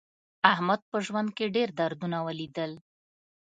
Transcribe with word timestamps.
احمد 0.53 0.81
په 0.91 0.97
ژوند 1.05 1.29
کې 1.37 1.45
ډېر 1.55 1.69
دردونه 1.79 2.17
ولیدل. 2.27 2.71